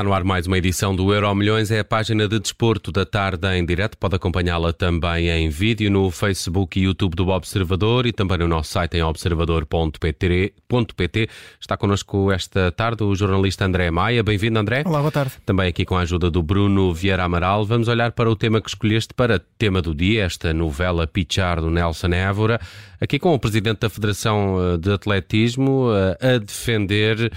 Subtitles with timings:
[0.00, 3.04] Está no ar mais uma edição do Euro Milhões, é a página de desporto da
[3.04, 3.98] tarde em direto.
[3.98, 8.70] Pode acompanhá-la também em vídeo no Facebook e YouTube do Observador e também no nosso
[8.72, 10.54] site em observador.pt.
[11.60, 14.22] Está connosco esta tarde o jornalista André Maia.
[14.22, 14.84] Bem-vindo, André.
[14.86, 15.32] Olá, boa tarde.
[15.44, 17.66] Também aqui com a ajuda do Bruno Vieira Amaral.
[17.66, 21.68] Vamos olhar para o tema que escolheste para tema do dia, esta novela Pichar do
[21.68, 22.58] Nelson Évora.
[22.98, 27.30] Aqui com o presidente da Federação eh, de Atletismo eh, a defender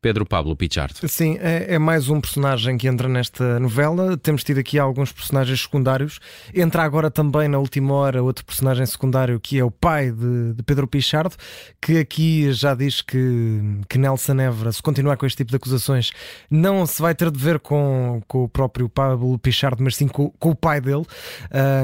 [0.00, 1.06] Pedro Pablo Pichardo.
[1.06, 4.16] Sim, é, é, mais um personagem que entra nesta novela.
[4.16, 6.18] Temos tido aqui alguns personagens secundários.
[6.54, 10.62] Entra agora também na última hora outro personagem secundário que é o pai de, de
[10.62, 11.34] Pedro Pichardo,
[11.80, 16.12] que aqui já diz que, que Nelson Évora, se continuar com este tipo de acusações,
[16.50, 20.30] não se vai ter de ver com, com o próprio Pablo Pichardo, mas sim com,
[20.30, 21.04] com o pai dele.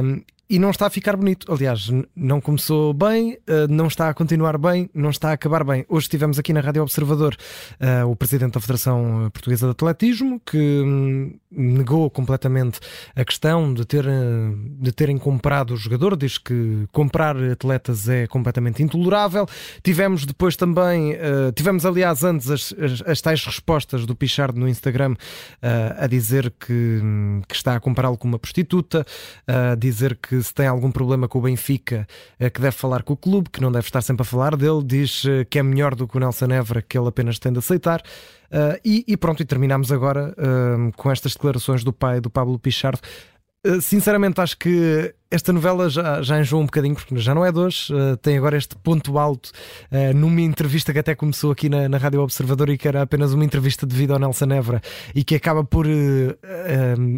[0.03, 1.53] Um, e não está a ficar bonito.
[1.53, 5.85] Aliás, não começou bem, eh, não está a continuar bem, não está a acabar bem.
[5.89, 7.37] Hoje estivemos aqui na Rádio Observador
[7.81, 12.79] uh, o presidente da Federação Portuguesa de Atletismo que hum, negou completamente
[13.15, 14.11] a questão de, ter, eh,
[14.79, 19.47] de terem comprado o jogador, diz que comprar atletas é completamente intolerável.
[19.83, 24.69] Tivemos depois também, uh, tivemos aliás antes as, as, as, tais respostas do Pichard no
[24.69, 29.05] Instagram uh, a dizer que, hum, que está a compará-lo com uma prostituta,
[29.47, 32.07] a dizer que que se tem algum problema com o Benfica,
[32.39, 34.83] é que deve falar com o clube, que não deve estar sempre a falar dele,
[34.85, 37.59] diz eh, que é melhor do que o Nelson Évora, que ele apenas tem de
[37.59, 38.03] aceitar.
[38.47, 42.59] Uh, e, e, pronto, e terminamos agora uh, com estas declarações do pai do Pablo
[42.59, 43.01] Pichardo.
[43.67, 47.51] Uh, sinceramente, acho que esta novela já, já enjoou um bocadinho, porque já não é
[47.51, 49.51] de hoje, uh, tem agora este ponto alto
[49.91, 53.33] uh, numa entrevista que até começou aqui na, na Rádio Observador e que era apenas
[53.33, 54.81] uma entrevista devido ao Nelson Évora
[55.15, 55.91] e que acaba por uh,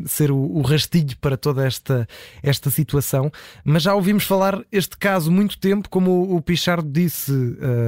[0.07, 2.09] ser o, o, rastilho para toda esta,
[2.43, 3.31] esta situação.
[3.63, 7.33] Mas já ouvimos falar este caso muito tempo, como o, o Pichardo disse,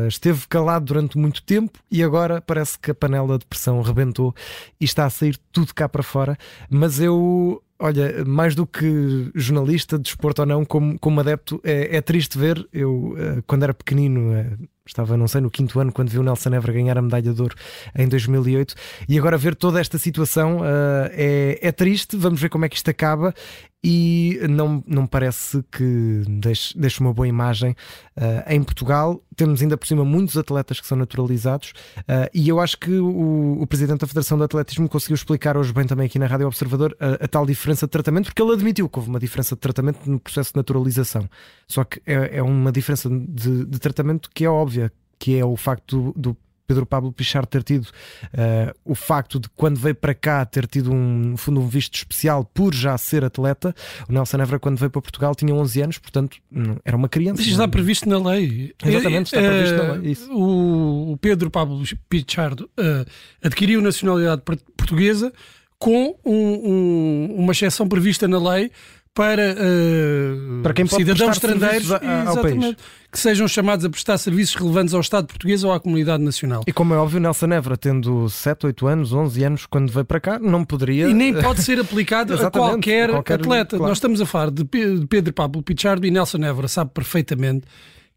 [0.09, 4.35] esteve calado durante muito tempo e agora parece que a panela de pressão rebentou
[4.81, 6.37] e está a sair tudo cá para fora.
[6.69, 12.01] Mas eu olha, mais do que jornalista, desporto ou não, como, como adepto, é, é
[12.01, 12.69] triste ver.
[12.73, 16.23] Eu, uh, quando era pequenino, uh, estava, não sei, no quinto ano, quando vi o
[16.23, 17.55] Nelson Évora ganhar a medalha de ouro
[17.97, 18.75] em 2008,
[19.09, 22.17] e agora ver toda esta situação uh, é, é triste.
[22.17, 23.35] Vamos ver como é que isto acaba
[23.83, 27.71] e não, não parece que deixe, deixe uma boa imagem
[28.17, 29.23] uh, em Portugal.
[29.35, 33.63] Temos ainda por cima muitos atletas que são naturalizados uh, e eu acho que o,
[33.63, 36.95] o, Presidente da Federação de Atletismo conseguiu explicar hoje bem também aqui na Rádio Observador
[37.01, 39.99] a, a, tal diferença de tratamento, porque ele admitiu que houve uma diferença de tratamento
[40.11, 41.29] no processo de naturalização.
[41.67, 44.80] Só que é, é uma diferença de, de, tratamento que é óbvia,
[45.21, 46.37] que é o facto do, do
[46.67, 50.93] Pedro Pablo Pichar ter tido uh, o facto de quando veio para cá ter tido
[50.93, 53.75] um, fundo, um visto especial por já ser atleta.
[54.09, 56.39] O Nelson Évora, quando veio para Portugal, tinha 11 anos, portanto
[56.85, 57.43] era uma criança.
[57.43, 58.73] Mas está previsto na lei.
[58.85, 60.13] Exatamente, está previsto na lei.
[60.13, 60.33] Isso.
[60.33, 63.05] O Pedro Pablo Pichardo uh,
[63.43, 64.43] adquiriu nacionalidade
[64.77, 65.33] portuguesa
[65.77, 68.71] com um, um, uma exceção prevista na lei
[69.15, 71.99] para, uh, para quem cidadãos estrangeiros a,
[72.41, 72.77] país.
[73.11, 76.63] que sejam chamados a prestar serviços relevantes ao Estado português ou à comunidade nacional.
[76.67, 80.21] E como é óbvio, Nelson Évora, tendo 7, 8 anos, 11 anos, quando veio para
[80.21, 81.09] cá, não poderia.
[81.09, 83.77] E nem pode ser aplicado a qualquer, qualquer atleta.
[83.77, 83.89] Claro.
[83.89, 87.67] Nós estamos a falar de Pedro Pablo Pichardo e Nelson Évora sabe perfeitamente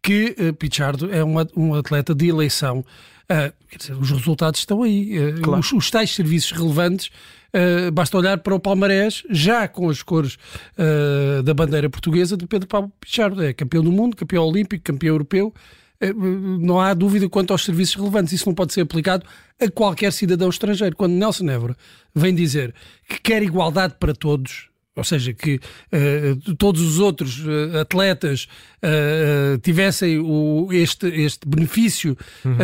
[0.00, 2.84] que uh, Pichardo é uma, um atleta de eleição.
[3.30, 5.18] Uh, dizer, os resultados estão aí.
[5.18, 5.60] Uh, claro.
[5.60, 7.10] os, os tais serviços relevantes
[7.54, 10.36] Uh, basta olhar para o Palmarés, já com as cores
[10.76, 13.44] uh, da bandeira portuguesa de Pedro Pablo Pichardo.
[13.44, 15.54] É campeão do mundo, campeão olímpico, campeão europeu.
[16.02, 18.32] Uh, não há dúvida quanto aos serviços relevantes.
[18.32, 19.24] Isso não pode ser aplicado
[19.60, 20.96] a qualquer cidadão estrangeiro.
[20.96, 21.76] Quando Nelson Évora
[22.12, 22.74] vem dizer
[23.08, 28.46] que quer igualdade para todos, ou seja, que uh, todos os outros uh, atletas
[28.82, 32.56] uh, tivessem o, este, este benefício uhum.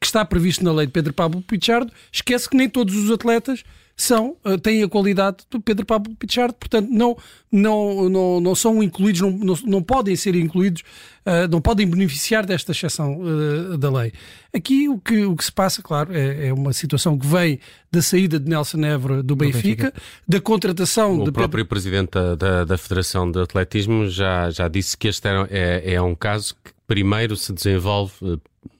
[0.00, 3.64] que está previsto na lei de Pedro Pablo Pichardo, esquece que nem todos os atletas
[3.96, 7.16] são, uh, têm a qualidade do Pedro Pablo Pichardo, portanto não,
[7.50, 10.82] não, não, não são incluídos, não, não, não podem ser incluídos,
[11.24, 14.12] uh, não podem beneficiar desta exceção uh, da lei.
[14.52, 17.60] Aqui o que, o que se passa, claro, é, é uma situação que vem
[17.90, 19.92] da saída de Nelson Évora do Benfica, Benfica,
[20.26, 21.68] da contratação o de próprio Pedro...
[21.68, 26.02] presidente da, da, da, Federação de Atletismo já, já disse que este é, é, é
[26.02, 28.12] um caso que primeiro se desenvolve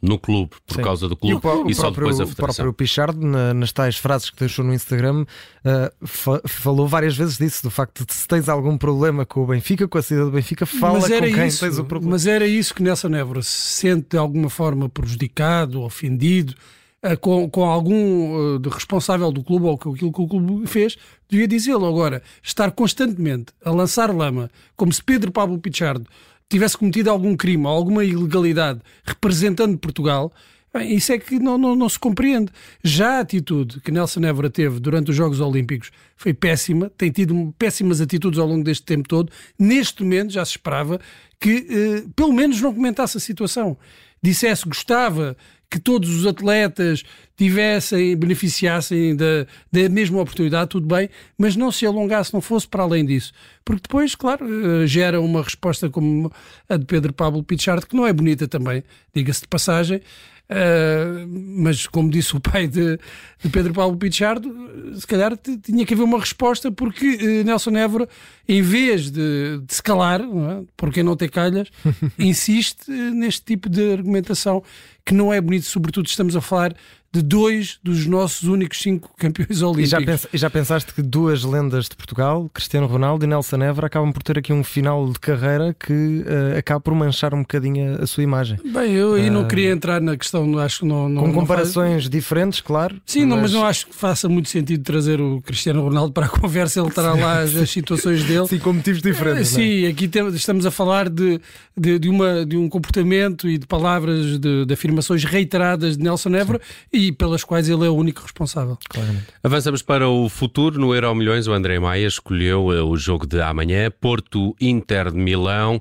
[0.01, 0.83] no clube, por Sim.
[0.83, 2.33] causa do clube, e, o, e só próprio, depois a federação.
[2.33, 7.17] O próprio Pichard, na, nas tais frases que deixou no Instagram, uh, fa falou várias
[7.17, 10.27] vezes disso, do facto de se tens algum problema com o Benfica, com a cidade
[10.27, 12.13] do Benfica, fala com quem isso, tens o problema.
[12.13, 16.55] Mas era isso que Nelson Évora se sente de alguma forma prejudicado, ofendido,
[17.03, 20.97] uh, com, com algum uh, responsável do clube ou com aquilo que o clube fez,
[21.29, 21.87] devia dizê-lo.
[21.87, 26.07] Agora, estar constantemente a lançar lama, como se Pedro Pablo Pichardo
[26.55, 30.33] tivesse cometido algum crime alguma ilegalidade representando Portugal,
[30.77, 32.51] Bem, isso é que não, não, não, se compreende.
[32.83, 37.55] Já a atitude que Nelson Évora teve durante os Jogos Olímpicos foi péssima, tem tido
[37.57, 39.31] péssimas atitudes ao longo deste tempo todo.
[39.57, 40.99] Neste momento já se esperava
[41.39, 43.79] que eh, pelo menos não comentasse a situação.
[44.21, 45.37] Dissesse gostava
[45.75, 47.03] que todos os atletas
[47.37, 52.85] tivessem, beneficiassem da, da mesma oportunidade, tudo bem, mas não se alongasse, não fosse para
[52.85, 53.33] além disso.
[53.65, 56.31] Porque depois, claro, eh, gera uma resposta como
[56.69, 60.01] a de Pedro Pablo Pichard, que não é bonita também, diga-se de passagem,
[60.45, 62.99] Uh, mas como disse o pai de,
[63.43, 64.55] de Pedro Paulo Pichardo,
[64.95, 68.07] se calhar tinha que haver uma resposta porque uh, Nelson Évora,
[68.47, 70.63] em vez de, de se calar, não é?
[70.77, 71.69] porque não ter calhas,
[72.19, 74.63] insiste uh, neste tipo de argumentação
[75.03, 76.75] que não é bonito, sobretudo estamos a falar
[77.15, 79.85] de dois dos nossos únicos cinco campeões olímpicos.
[79.85, 80.01] E já,
[80.33, 84.39] já pensaste que duas lendas de Portugal, Cristiano Ronaldo e Nelson Évora, acabam por ter
[84.39, 88.59] aqui um final de carreira que uh, acaba por manchar um bocadinho a, sua imagem?
[88.65, 91.09] Bem, eu aí uh, não eh, queria entrar na questão, acho que não.
[91.09, 92.11] não com não comparações faz...
[92.11, 93.01] diferentes, claro.
[93.05, 93.29] Sim, mas...
[93.29, 96.81] Não, mas não acho que faça muito sentido trazer o Cristiano Ronaldo para a conversa,
[96.81, 98.49] ele terá lá as, as situações dele.
[98.49, 99.53] Sim, com motivos diferentes.
[99.53, 101.41] Uh, sim, aqui temos, estamos a falar de,
[101.77, 106.35] de, de, uma, de um comportamento e de palavras, de, de afirmações reiteradas de Nelson
[106.35, 106.61] Évora
[106.93, 108.79] e pelas quais ele é o único responsável.
[108.89, 109.27] Claramente.
[109.43, 110.79] Avançamos para o futuro.
[110.79, 115.19] No Euro Milhões, o André Maia escolheu eh, o jogo de amanhã, Porto Inter de
[115.19, 115.81] Milão.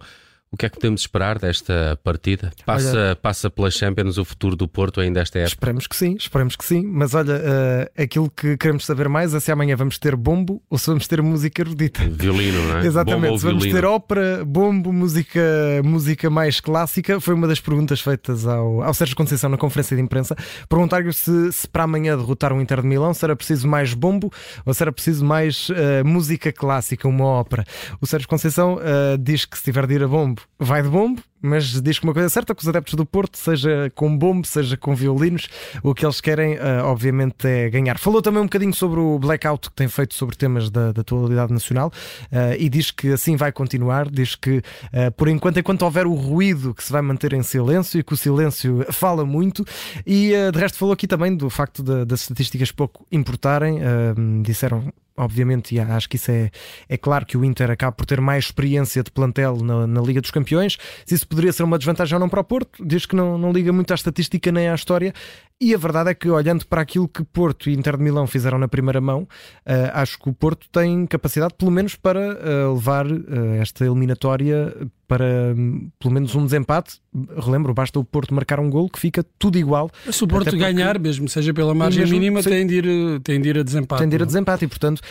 [0.53, 2.51] O que é que podemos esperar desta partida?
[2.63, 5.49] Passa, olha, passa pela Champions o futuro do Porto ainda esta época?
[5.49, 6.85] Esperemos que sim, esperemos que sim.
[6.85, 10.77] Mas olha, uh, aquilo que queremos saber mais é se amanhã vamos ter bombo ou
[10.77, 12.07] se vamos ter música erudita.
[12.07, 12.85] Violino, não é?
[12.85, 15.41] Exatamente, se vamos ter ópera, bombo, música,
[15.83, 17.19] música mais clássica.
[17.19, 20.35] Foi uma das perguntas feitas ao, ao Sérgio Conceição na conferência de imprensa.
[20.69, 24.31] Perguntar-lhe se, se para amanhã derrotar o Inter de Milão será preciso mais bombo
[24.63, 27.63] ou será preciso mais uh, música clássica, uma ópera.
[27.99, 31.21] O Sérgio Conceição uh, diz que se tiver de ir a bombo vai de bombo,
[31.41, 34.47] mas diz que uma coisa é certa: que os adeptos do Porto, seja com bombo,
[34.47, 35.49] seja com violinos,
[35.83, 37.97] o que eles querem, uh, obviamente, é ganhar.
[37.97, 41.51] Falou também um bocadinho sobre o blackout que tem feito sobre temas da, da atualidade
[41.51, 41.91] nacional
[42.31, 44.09] uh, e diz que assim vai continuar.
[44.09, 47.99] Diz que, uh, por enquanto, enquanto houver o ruído, que se vai manter em silêncio
[47.99, 49.65] e que o silêncio fala muito.
[50.07, 53.79] E de resto, falou aqui também do facto das estatísticas pouco importarem.
[54.41, 56.49] disseram obviamente, e acho que isso é,
[56.89, 60.21] é claro que o Inter acaba por ter mais experiência de plantel na, na, Liga
[60.21, 60.77] dos Campeões.
[61.05, 63.51] Se isso poderia ser uma desvantagem ou não para o Porto, diz que não, não
[63.51, 65.13] liga muito à estatística nem à história.
[65.61, 68.57] E a verdade é que, olhando para aquilo que Porto e Inter de Milão fizeram
[68.57, 73.05] na primeira mão, uh, acho que o Porto tem capacidade, pelo menos, para uh, levar
[73.05, 74.75] uh, esta eliminatória
[75.07, 77.01] para um, pelo menos um desempate.
[77.37, 79.89] Relembro, basta o Porto marcar um gol que fica tudo igual.
[80.05, 80.57] Mas se o Porto porque...
[80.57, 83.99] ganhar, mesmo seja pela margem mesmo, mínima, tem de, ir, tem de ir a desempate.
[83.99, 84.25] Tem de ir a é?
[84.25, 85.01] desempate e, portanto,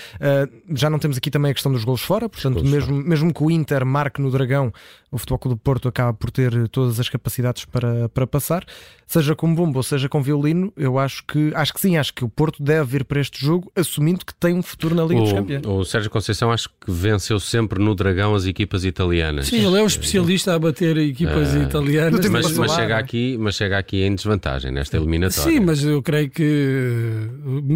[0.75, 2.29] já não temos aqui também a questão dos gols fora.
[2.29, 4.73] Portanto, mesmo, mesmo que o Inter marque no Dragão,
[5.11, 8.65] o Futebol Clube do Porto acaba por ter todas as capacidades para, para passar,
[9.07, 10.73] seja com bombo ou seja com violino.
[10.77, 13.71] Eu acho que acho que sim, acho que o Porto deve vir para este jogo
[13.77, 15.67] assumindo que tem um futuro na Liga o, dos Campeões.
[15.67, 19.49] O Sérgio Conceição acho que venceu sempre no Dragão as equipas italianas.
[19.49, 22.29] Sim, ele é um especialista a bater equipas é, italianas.
[22.29, 25.53] Mas, mas, chega aqui, mas chega aqui em desvantagem nesta eliminatória.
[25.53, 27.11] Sim, mas eu creio que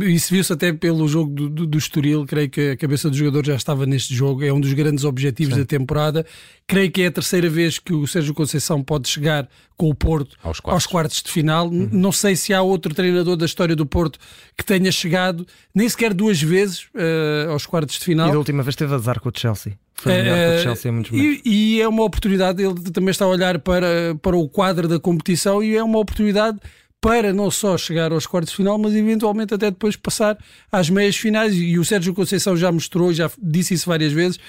[0.04, 2.24] isso viu-se até pelo jogo do, do, do Estoril.
[2.26, 4.44] Creio que a cabeça do jogador já estava neste jogo.
[4.44, 5.60] É um dos grandes objetivos sim.
[5.60, 6.24] da temporada.
[6.66, 10.36] Creio que é a terceira vez que o Sérgio Conceição pode chegar com o Porto
[10.42, 11.68] aos quartos, aos quartos de final.
[11.68, 11.88] Uhum.
[11.92, 14.18] Não sei se há outro treinador da história do Porto
[14.56, 18.28] que tenha chegado nem sequer duas vezes uh, aos quartos de final.
[18.28, 19.78] E da última vez teve azar com o Chelsea.
[19.94, 23.24] Foi melhor uh, com o Chelsea muitos e, e é uma oportunidade, ele também está
[23.24, 26.58] a olhar para, para o quadro da competição e é uma oportunidade
[27.00, 30.36] para não só chegar aos quartos de final, mas eventualmente até depois passar
[30.72, 31.54] às meias finais.
[31.54, 34.40] E o Sérgio Conceição já mostrou, já disse isso várias vezes,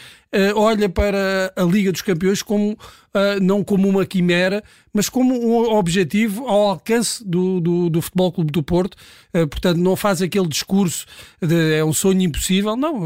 [0.55, 5.75] olha para a Liga dos Campeões como, uh, não como uma quimera, mas como um
[5.75, 8.96] objetivo ao alcance do, do, do Futebol Clube do Porto.
[9.34, 11.05] Uh, portanto, não faz aquele discurso
[11.41, 13.05] de é um sonho impossível, não.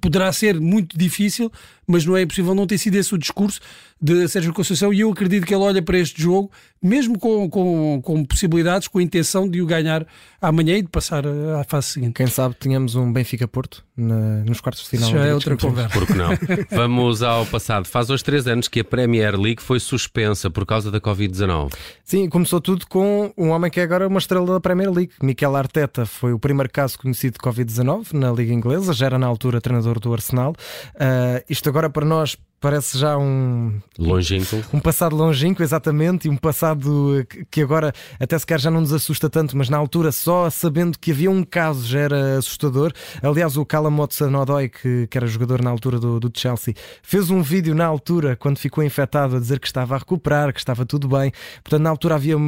[0.00, 1.50] poderá ser muito difícil,
[1.86, 3.60] mas não é impossível não ter sido esse o discurso
[4.00, 4.92] de Sérgio Conceição.
[4.92, 6.50] E eu acredito que ele olha para este jogo,
[6.82, 10.06] mesmo com, com, com possibilidades, com a intenção de o ganhar
[10.40, 12.14] amanhã e de passar à fase seguinte.
[12.14, 15.10] Quem sabe tínhamos um Benfica-Porto nos quartos de final.
[15.10, 15.98] Já é outra conversa.
[15.98, 16.30] Porque não?
[16.70, 17.86] Vamos ao passado.
[17.86, 21.72] Faz hoje três anos que a Premier League foi suspensa por causa da Covid-19.
[22.04, 25.12] Sim, começou tudo com um homem que é agora uma estrela da Premier League.
[25.22, 29.26] Mikel Arteta foi o primeiro caso conhecido de Covid-19 na Liga Inglesa, já era na
[29.26, 30.54] altura treinador do Arsenal.
[30.94, 33.80] Uh, isto agora para nós parece já um.
[33.98, 34.62] Longínquo.
[34.72, 39.30] Um passado longínquo, exatamente, e um passado que agora até sequer já não nos assusta
[39.30, 42.92] tanto, mas na altura, só sabendo que havia um caso, já era assustador.
[43.22, 47.42] Aliás, o Callum Hudson-Odoi, que, que era jogador na altura do, do Chelsea, fez um
[47.42, 51.08] vídeo na altura, quando ficou infectado, a dizer que estava a recuperar, que estava tudo
[51.08, 51.32] bem.
[51.64, 52.40] Portanto, na altura havia, uh,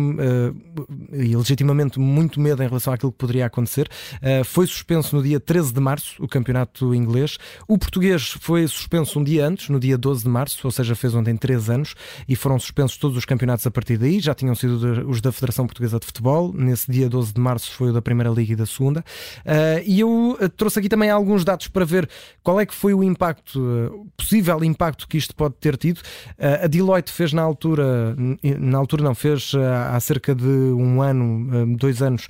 [1.12, 3.88] e legitimamente, muito medo em relação àquilo que poderia acontecer.
[4.16, 7.38] Uh, foi suspenso no dia 13 de março o campeonato inglês.
[7.66, 11.14] O português foi suspenso um dia antes, no dia 12 de março, ou seja, fez
[11.14, 11.94] ontem 3 anos,
[12.28, 14.20] e foram suspensos todos os campeonatos a partir daí.
[14.20, 16.52] Já tinham sido os da Federação Portuguesa de Futebol.
[16.52, 19.04] Nesse dia 12 de março foi o da Primeira Liga e da Segunda.
[19.40, 22.08] Uh, e eu trouxe aqui também alguns dados para ver
[22.42, 25.98] qual é que foi o impacto, uh, possível impacto que isto pode ter tido.
[25.98, 31.76] Uh, a Deloitte fez na altura, na altura não, fez há cerca de um ano,
[31.76, 32.26] dois anos,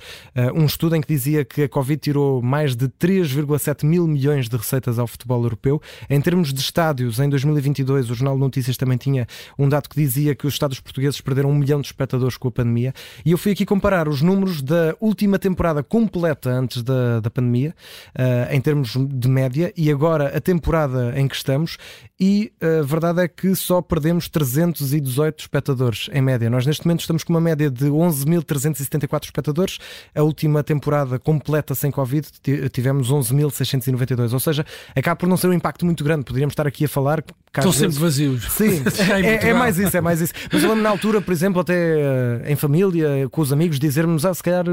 [0.53, 4.55] um estudo em que dizia que a Covid tirou mais de 3,7 mil milhões de
[4.55, 5.81] receitas ao futebol europeu.
[6.09, 7.29] Em termos de estádios, em
[7.63, 9.27] 2022, o Jornal de Notícias também tinha
[9.57, 12.51] um dado que dizia que os estádios portugueses perderam um milhão de espectadores com a
[12.51, 12.93] pandemia.
[13.25, 17.73] E eu fui aqui comparar os números da última temporada completa antes da, da pandemia,
[18.17, 21.77] uh, em termos de média, e agora a temporada em que estamos,
[22.25, 26.49] e eh, a verdade é que só perdemos 318 espectadores em média.
[26.49, 29.77] Nós neste momento estamos com uma média de 11.374 espectadores.
[30.15, 32.25] A última temporada completa sem Covid
[32.71, 34.65] tivemos 11.692, ou seja,
[34.95, 36.23] acaba por não ser um impacto muito grande.
[36.23, 37.19] Poderíamos estar aqui a falar.
[37.19, 37.75] Estão vezes...
[37.75, 38.53] sempre vazios.
[38.53, 38.81] Sim,
[39.21, 40.33] é, é, mais isso, é mais isso.
[40.49, 44.25] Mas eu lembro na altura, por exemplo, até eh, em família, com os amigos, dizermos:
[44.25, 44.63] ah, se calhar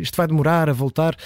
[0.00, 1.16] isto vai demorar a voltar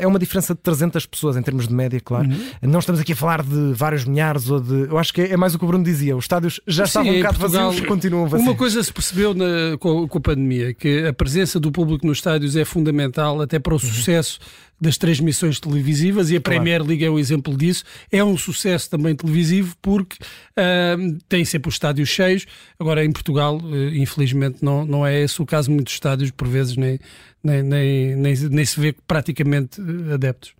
[0.00, 2.28] é uma diferença de 300 pessoas em termos de média, claro.
[2.28, 2.70] Uhum.
[2.70, 4.88] Não estamos aqui a falar de vários milhares ou de.
[4.88, 6.16] Eu acho que é mais o que o Bruno dizia.
[6.16, 8.48] Os estádios já Sim, estavam um bocado Portugal, vazios, continuam vazios.
[8.48, 12.18] Uma coisa se percebeu na, com, com, a pandemia, que a presença do público nos
[12.18, 13.80] estádios é fundamental até para o uhum.
[13.80, 14.38] sucesso
[14.80, 16.60] das transmissões televisivas e a claro.
[16.60, 17.84] Premier League é um exemplo disso.
[18.10, 22.46] É um sucesso também televisivo porque uh, tem sempre os estádios cheios.
[22.78, 25.70] Agora, em Portugal, uh, infelizmente, não, não é esse o caso.
[25.70, 26.98] Muitos estádios, por vezes, nem,
[27.42, 30.52] nem, nem, nem, nem se vê praticamente uh, adeptos.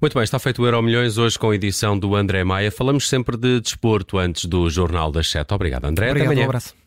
[0.00, 2.70] Muito bem, está feito o Euro Milhões hoje com a edição do André Maia.
[2.70, 5.52] Falamos sempre de desporto antes do Jornal das Sete.
[5.52, 6.10] Obrigado, André.
[6.10, 6.46] Obrigado, Até amanhã.
[6.46, 6.85] Um abraço.